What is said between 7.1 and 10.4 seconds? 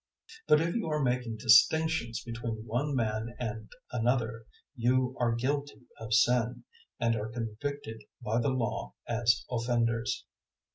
are convicted by the Law as offenders.